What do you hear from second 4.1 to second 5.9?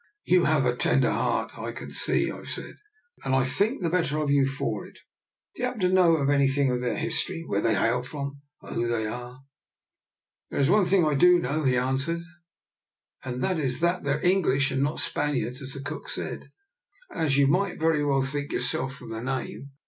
of you for it. Do you happen to